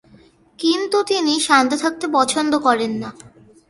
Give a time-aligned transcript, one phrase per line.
[0.59, 3.09] কিন্তু, তিনি শান্ত থাকতে পছন্দ করতেন না।